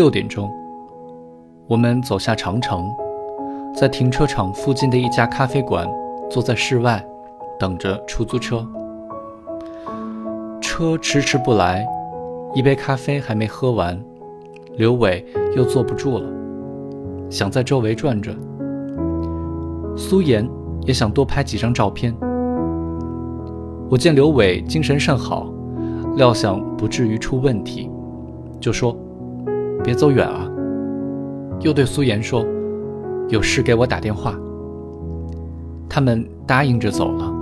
[0.00, 0.50] 六点钟，
[1.68, 2.90] 我们走下长城，
[3.76, 5.86] 在停车场附近的一家咖啡馆，
[6.30, 7.04] 坐在室外，
[7.58, 8.66] 等着出租车。
[10.58, 11.86] 车迟迟不来，
[12.54, 14.02] 一杯咖啡还没喝完，
[14.78, 15.22] 刘伟
[15.54, 16.26] 又坐不住了，
[17.28, 18.34] 想在周围转转。
[19.98, 20.48] 苏妍
[20.86, 22.16] 也想多拍几张照片。
[23.90, 25.52] 我见刘伟精神甚好，
[26.16, 27.90] 料想不至于出问题，
[28.58, 28.96] 就说
[29.82, 30.48] ：“别走远啊。”
[31.60, 32.44] 又对苏妍说
[33.28, 34.34] ：“有事给我打电话。”
[35.88, 37.32] 他们答应着走了。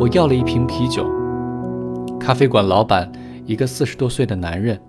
[0.00, 1.06] 我要了一瓶啤酒。
[2.18, 3.10] 咖啡馆老板
[3.44, 4.80] 一个四十多岁的男人，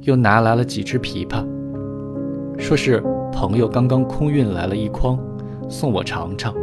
[0.00, 1.44] 又拿来了几只枇杷，
[2.58, 5.18] 说是朋友刚刚空运来了一筐，
[5.68, 6.54] 送我尝尝。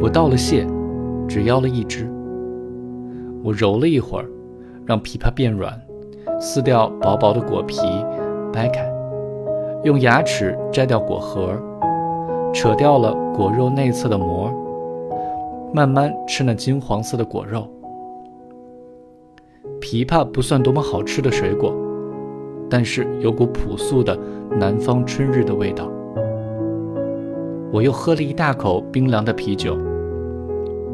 [0.00, 0.66] 我道了谢，
[1.28, 2.10] 只要了一只。
[3.44, 4.26] 我揉了一会儿，
[4.86, 5.78] 让枇杷变软，
[6.44, 7.78] 撕掉薄薄的果皮，
[8.52, 8.84] 掰开，
[9.84, 11.54] 用牙齿摘掉果核，
[12.52, 14.50] 扯掉了果肉内侧的膜，
[15.72, 17.64] 慢慢吃那金黄色的果肉。
[19.80, 21.72] 枇杷不算多么好吃的水果，
[22.68, 24.18] 但是有股朴素的
[24.50, 25.88] 南方春日的味道。
[27.72, 29.78] 我又喝了一大口冰凉的啤酒。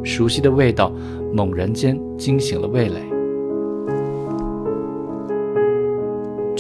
[0.03, 0.93] 熟悉的味道
[1.33, 3.01] 猛然间惊醒了味蕾。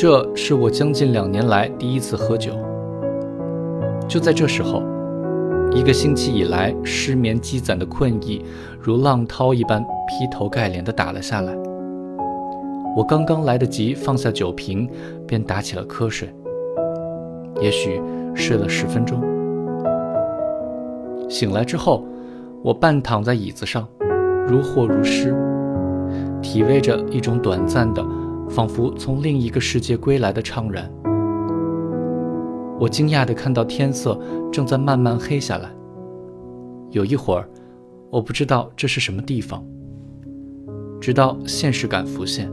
[0.00, 2.52] 这是我将近两年来第一次喝酒。
[4.06, 4.80] 就在这时候，
[5.72, 8.44] 一个星期以来失眠积攒的困意
[8.80, 11.52] 如浪涛一般劈头盖脸地打了下来。
[12.96, 14.88] 我刚刚来得及放下酒瓶，
[15.26, 16.32] 便打起了瞌睡。
[17.60, 18.00] 也许
[18.36, 19.20] 睡了十分钟，
[21.28, 22.04] 醒来之后。
[22.62, 23.86] 我半躺在椅子上，
[24.48, 25.32] 如获如失，
[26.42, 28.04] 体味着一种短暂的，
[28.48, 30.90] 仿佛从另一个世界归来的怅然。
[32.78, 34.18] 我惊讶地看到天色
[34.52, 35.70] 正在慢慢黑下来。
[36.90, 37.48] 有一会儿，
[38.10, 39.64] 我不知道这是什么地方，
[41.00, 42.50] 直到现实感浮现。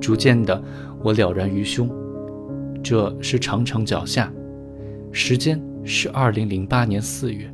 [0.00, 0.62] 逐渐的，
[1.02, 1.90] 我了然于胸，
[2.82, 4.32] 这是长城脚下，
[5.12, 7.52] 时间是二零零八年四月。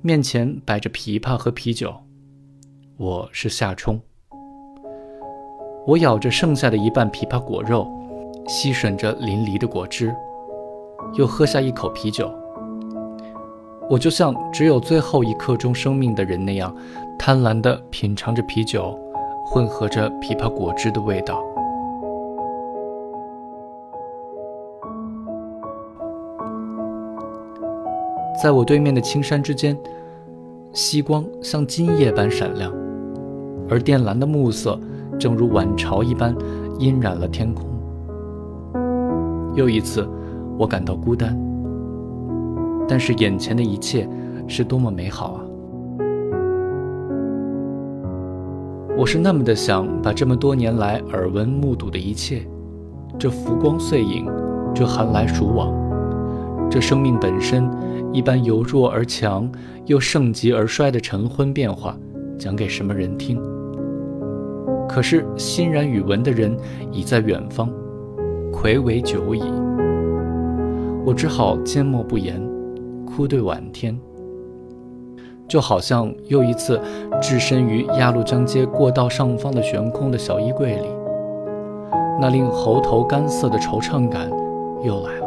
[0.00, 1.94] 面前摆着琵琶和啤酒，
[2.96, 4.00] 我是夏冲。
[5.86, 7.86] 我咬着剩下的一半枇杷果肉，
[8.48, 10.12] 吸吮着淋漓的果汁，
[11.14, 12.28] 又喝下一口啤酒。
[13.88, 16.74] 我就像只有最后一刻钟生命的人那样，
[17.16, 18.98] 贪婪地品尝着啤酒
[19.44, 21.40] 混合着枇杷果汁的味道。
[28.42, 29.78] 在我对面的青山之间，
[30.72, 32.72] 夕光像金叶般闪亮，
[33.70, 34.78] 而靛蓝的暮色
[35.18, 36.34] 正如晚潮一般
[36.78, 37.66] 阴染了天空。
[39.54, 40.06] 又一次，
[40.58, 41.36] 我感到孤单，
[42.86, 44.08] 但是眼前的一切
[44.46, 45.40] 是多么美好啊！
[48.98, 52.46] 我是那么的想把这么多年来耳闻目睹的一切，
[53.18, 54.26] 这浮光碎影，
[54.74, 55.72] 这寒来暑往。
[56.70, 57.70] 这生命本身
[58.12, 59.50] 一般由弱而强，
[59.86, 61.96] 又盛极而衰的晨昏变化，
[62.38, 63.40] 讲给什么人听？
[64.96, 66.56] 可是欣然语闻的人
[66.90, 67.70] 已在远方，
[68.50, 69.42] 魁违久矣。
[71.04, 72.42] 我只好缄默不言，
[73.04, 73.94] 哭对晚天。
[75.46, 76.80] 就好像又一次
[77.20, 80.88] 置身于鸭绿江街过道上方的悬空的小衣柜里，
[82.18, 84.30] 那令喉头干涩的惆怅感
[84.82, 85.26] 又来了。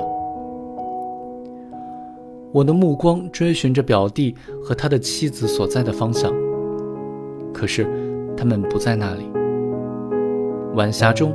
[2.51, 6.33] 我的目光追寻着表弟和他的妻子所在的方向，
[7.53, 7.87] 可是
[8.35, 9.29] 他们不在那里。
[10.79, 11.33] 晚霞中，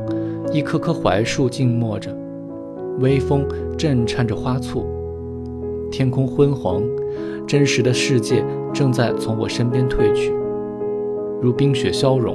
[0.55, 2.11] 一棵棵槐树静默着，
[3.00, 3.46] 微风
[3.76, 4.87] 震颤着花簇，
[5.93, 6.82] 天空昏黄，
[7.46, 8.43] 真实的世界
[8.73, 10.32] 正在从我身边退去，
[11.43, 12.35] 如冰雪消融。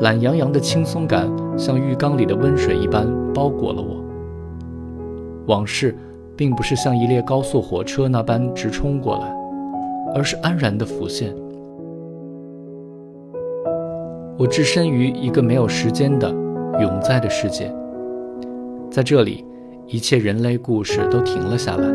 [0.00, 4.04] 懒洋洋的轻松感像浴缸里的温水一般包裹了我。
[5.46, 5.96] 往事。
[6.36, 9.30] 并不是像一列高速火车那般直冲过来，
[10.14, 11.34] 而是安然的浮现。
[14.40, 16.30] 我置身于一个没有时间的
[16.80, 17.70] 永在的世界，
[18.90, 19.44] 在这里，
[19.86, 21.86] 一切人类故事都停了下来，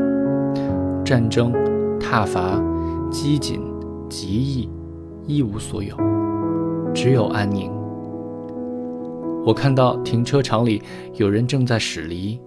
[1.03, 1.51] 战争、
[1.99, 2.63] 挞伐、
[3.09, 3.59] 饥馑、
[4.07, 4.69] 极意，
[5.25, 5.97] 一无所有，
[6.93, 7.71] 只有安宁。
[9.43, 10.83] 我看到停车场里
[11.15, 12.39] 有人正在驶离。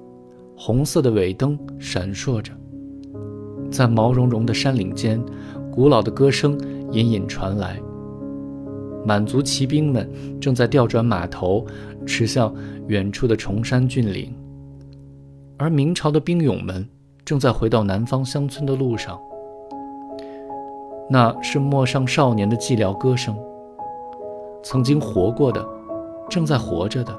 [0.57, 2.53] 红色的尾灯闪烁着，
[3.69, 5.21] 在毛茸茸的山岭间，
[5.73, 6.57] 古老的歌声
[6.93, 7.81] 隐隐传来。
[9.09, 10.07] 满族骑兵们
[10.39, 11.65] 正在调转马头，
[12.05, 12.55] 驰向
[12.89, 14.31] 远处的崇山峻岭，
[15.57, 16.87] 而明朝的兵勇们
[17.25, 19.19] 正在回到南方乡村的路上。
[21.09, 23.35] 那是陌上少年的寂寥歌声。
[24.63, 25.67] 曾经活过的，
[26.29, 27.19] 正在活着的，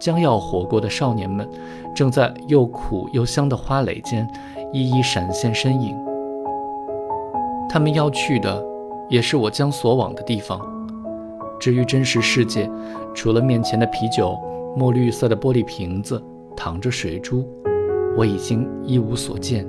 [0.00, 1.48] 将要活过的少年们，
[1.94, 4.28] 正在又苦又香的花蕾间，
[4.72, 5.96] 一一闪现身影。
[7.68, 8.60] 他们要去的，
[9.08, 10.60] 也是我将所往的地方。
[11.64, 12.70] 至于真实世界，
[13.14, 14.38] 除了面前的啤酒、
[14.76, 16.22] 墨绿色的玻璃瓶子、
[16.54, 17.42] 躺着水珠，
[18.18, 19.66] 我已经一无所见。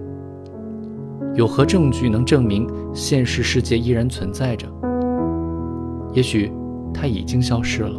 [1.35, 4.67] 有何证据能证明现实世界依然存在着？
[6.11, 6.51] 也许
[6.93, 7.97] 它已经消失了。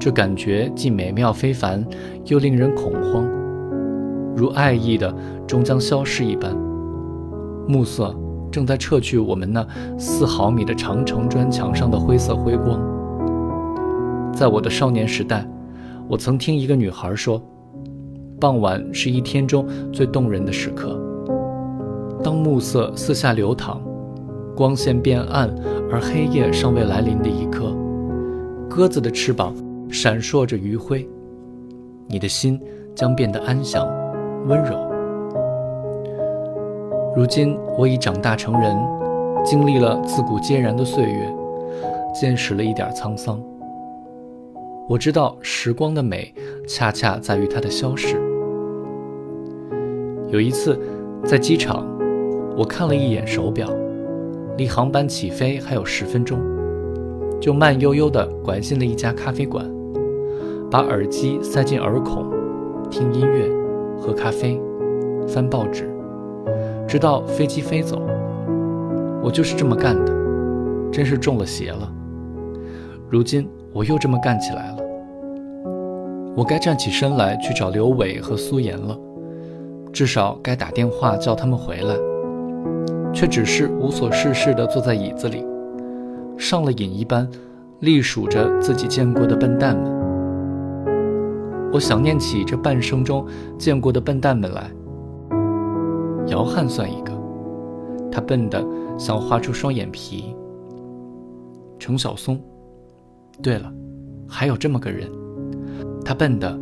[0.00, 1.86] 这感觉既美妙非凡，
[2.24, 3.26] 又令人恐慌，
[4.34, 5.14] 如爱意的
[5.46, 6.56] 终将消失一般。
[7.68, 8.18] 暮色
[8.50, 9.66] 正在撤去我们那
[9.98, 12.80] 四毫米的长城砖墙上的灰色辉光。
[14.32, 15.46] 在我的少年时代，
[16.08, 17.42] 我曾听一个女孩说，
[18.40, 20.98] 傍晚是一天中最动人的时刻。
[22.22, 23.80] 当暮色四下流淌，
[24.56, 25.52] 光线变暗，
[25.90, 27.74] 而黑夜尚未来临的一刻，
[28.68, 29.54] 鸽子的翅膀
[29.90, 31.08] 闪烁着余晖，
[32.08, 32.60] 你的心
[32.94, 33.86] 将变得安详、
[34.46, 34.87] 温柔。
[37.16, 38.76] 如今我已长大成人，
[39.44, 41.34] 经历了自古皆然的岁月，
[42.14, 43.40] 见识了一点沧桑。
[44.88, 46.32] 我知道时光的美，
[46.66, 48.20] 恰恰在于它的消逝。
[50.28, 50.78] 有一次，
[51.24, 51.86] 在机场。
[52.56, 53.68] 我看了一眼手表，
[54.56, 56.40] 离航班起飞还有十分钟，
[57.40, 59.64] 就慢悠悠地拐进了一家咖啡馆，
[60.68, 62.26] 把耳机塞进耳孔，
[62.90, 63.48] 听音乐，
[64.00, 64.60] 喝咖啡，
[65.28, 65.88] 翻报纸，
[66.88, 68.00] 直到飞机飞走。
[69.22, 70.12] 我就是这么干的，
[70.90, 71.92] 真是中了邪了。
[73.10, 74.78] 如今我又这么干起来了。
[76.34, 78.98] 我该站起身来去找刘伟和苏妍了，
[79.92, 81.94] 至少该打电话叫他们回来。
[83.12, 85.44] 却只是无所事事地坐在椅子里，
[86.36, 87.28] 上了瘾一般，
[87.80, 89.90] 隶数着自己见过的笨蛋们。
[91.72, 93.26] 我想念起这半生中
[93.58, 94.70] 见过的笨蛋们来。
[96.28, 97.12] 姚汉算一个，
[98.10, 98.64] 他笨得
[98.98, 100.34] 想画出双眼皮。
[101.78, 102.40] 程晓松，
[103.42, 103.72] 对了，
[104.28, 105.10] 还有这么个人，
[106.04, 106.58] 他笨的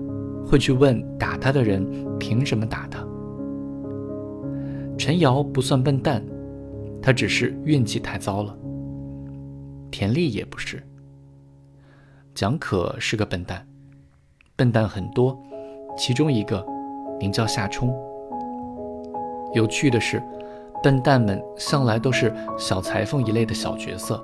[0.47, 1.85] 会去问打他的人
[2.19, 3.07] 凭什么打他。
[4.97, 6.25] 陈瑶不算笨蛋。
[7.03, 8.57] 他只是运气太糟了。
[9.93, 10.83] 田丽也不是。
[12.35, 13.65] 蒋可是个笨蛋，
[14.57, 15.39] 笨蛋很多，
[15.97, 16.67] 其中一个
[17.21, 17.95] 名叫夏冲。
[19.57, 20.23] 有趣的是，
[20.83, 24.23] 笨蛋们向来都是小裁缝一类的小角色。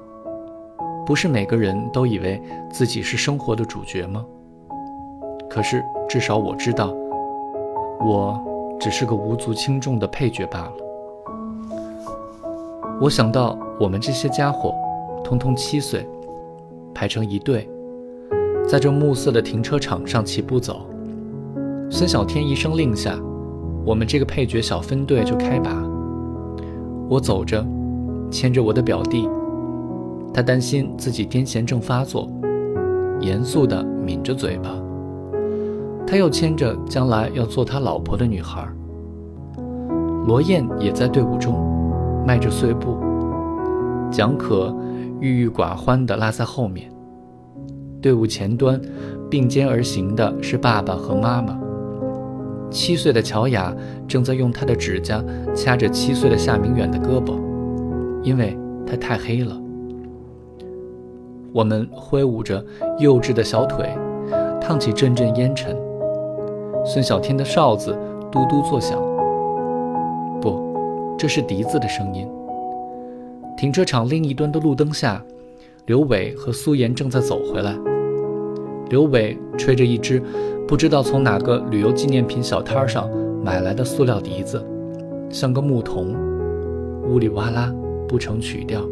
[1.07, 2.41] 不是每个人都以为
[2.71, 4.23] 自己是生活的主角吗？
[5.49, 6.95] 可是至少我知道，
[8.05, 8.39] 我
[8.79, 10.73] 只是个无足轻重的配角罢了。
[13.01, 14.75] 我想到我们这些家伙，
[15.25, 16.07] 通通七岁，
[16.93, 17.67] 排成一队，
[18.69, 20.87] 在这暮色的停车场上齐步走。
[21.91, 23.19] 孙小天一声令下，
[23.85, 25.71] 我们这个配角小分队就开拔。
[27.09, 27.65] 我走着，
[28.31, 29.29] 牵着我的表弟，
[30.33, 32.31] 他担心自己癫痫症发作，
[33.21, 34.71] 严肃地抿着嘴巴。
[36.07, 38.67] 他又牵着将来要做他老婆的女孩。
[40.27, 41.71] 罗燕也在队伍中。
[42.25, 42.97] 迈着碎步，
[44.09, 44.73] 蒋可
[45.19, 46.89] 郁郁寡欢地拉在后面。
[48.01, 48.81] 队伍前端
[49.29, 51.59] 并肩而行的是爸爸和妈妈。
[52.73, 53.73] 七岁的乔雅
[54.09, 55.23] 正在用她的指甲
[55.55, 57.39] 掐着七岁的夏明远的胳膊，
[58.23, 59.57] 因为他太黑了。
[61.53, 62.65] 我们挥舞着
[62.99, 63.89] 幼稚的小腿，
[64.61, 65.77] 烫起阵阵烟尘。
[66.85, 67.97] 孙小天的哨子
[68.31, 68.99] 嘟嘟作响。
[70.41, 72.27] 不这是笛子的声音。
[73.57, 75.23] 停车场另一端的路灯下，
[75.87, 77.92] 刘伟和苏妍正在走回来。
[78.93, 80.23] 刘伟吹着一只
[80.69, 83.09] 不知道从哪个旅游纪念品小摊上
[83.43, 84.63] 买来的塑料笛子，
[85.31, 86.15] 像个牧童，
[87.09, 87.73] 呜里哇啦
[88.07, 88.83] 不成曲调。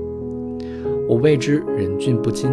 [1.07, 2.51] 我为之忍俊不禁。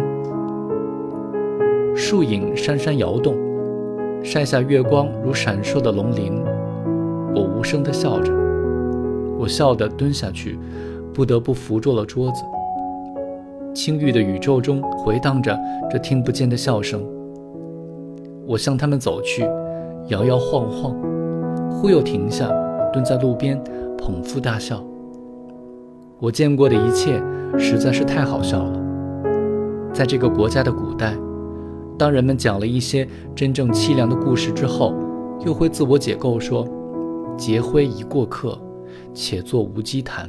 [1.96, 3.34] 树影姗姗摇动，
[4.22, 6.38] 晒下月光如闪烁的龙鳞。
[7.34, 8.30] 我无声地笑着。
[9.38, 10.58] 我笑得蹲下去，
[11.14, 12.42] 不得不扶住了桌子。
[13.74, 15.58] 青郁的宇宙中回荡着
[15.90, 17.02] 这听不见的笑声。
[18.48, 19.42] 我向他们走去，
[20.06, 20.96] 摇摇晃晃，
[21.70, 22.48] 忽又停下，
[22.90, 23.62] 蹲在路边
[23.98, 24.82] 捧腹大笑。
[26.18, 27.22] 我见过的一切
[27.58, 28.80] 实在是太好笑了。
[29.92, 31.14] 在这个国家的古代，
[31.98, 34.94] 当人们讲了一些真正凄凉的故事之后，
[35.44, 36.66] 又会自我解构说
[37.36, 38.58] ：“劫灰一过客，
[39.12, 40.26] 且作无稽谈。”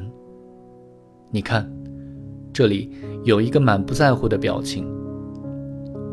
[1.32, 1.72] 你看，
[2.52, 2.92] 这里
[3.24, 4.86] 有一个满不在乎的表情。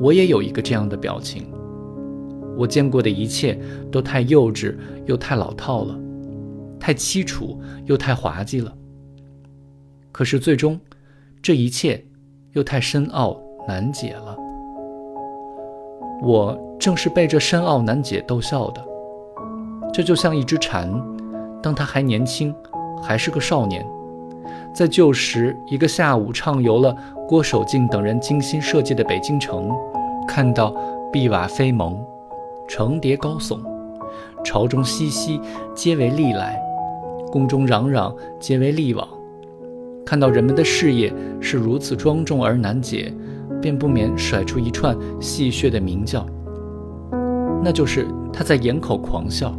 [0.01, 1.43] 我也有一个这样的表情。
[2.57, 3.59] 我见过的一切
[3.93, 5.99] 都太幼稚又太老套了，
[6.81, 8.73] 太凄楚又太滑稽了。
[10.11, 10.81] 可是最终，
[11.43, 12.03] 这一切
[12.53, 14.37] 又太深奥难解了。
[16.23, 18.83] 我正是被这深奥难解逗笑的。
[19.93, 20.91] 这就像一只蝉，
[21.63, 22.55] 当它还年轻，
[23.03, 23.87] 还是个少年，
[24.75, 26.97] 在旧时一个下午畅游了
[27.29, 29.71] 郭守敬等人精心设计的北京城，
[30.27, 30.75] 看到
[31.13, 32.03] 碧瓦飞蒙，
[32.69, 33.59] 层叠高耸，
[34.45, 35.41] 朝中熙熙，
[35.75, 36.55] 皆为利来；
[37.31, 39.07] 宫中攘攘，皆为利往。
[40.05, 43.13] 看到人们的事业是如此庄重而难解，
[43.61, 46.27] 便不免甩出一串戏谑的鸣叫。
[47.63, 49.53] 那就是他在掩口狂笑。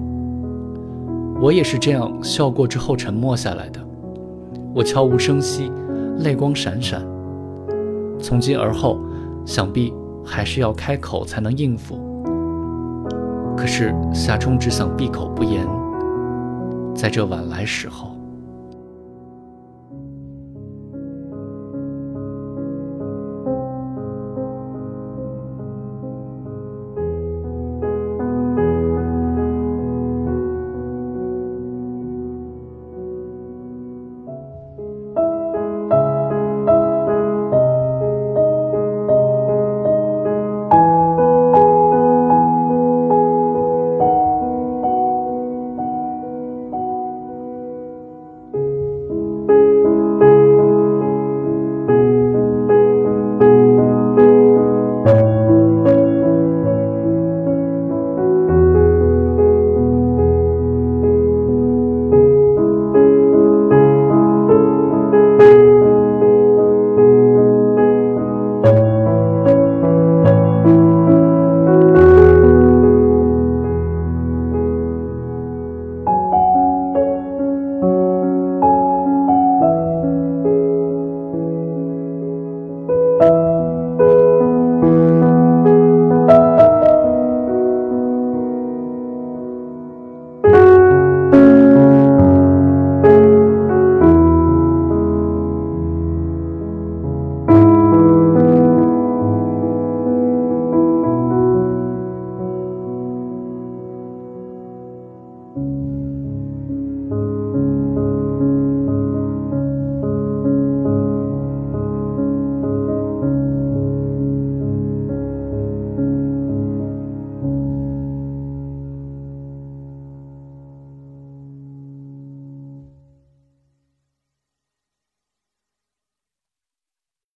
[1.41, 3.79] 我也是这样笑过之后沉默下来的。
[4.73, 5.71] 我悄无声息，
[6.19, 7.05] 泪光闪闪。
[8.19, 8.99] 从今而后，
[9.45, 12.06] 想必还是要开口才能应付。
[13.57, 15.67] 可是夏冲只想闭口不言，
[16.95, 18.16] 在这晚来时候。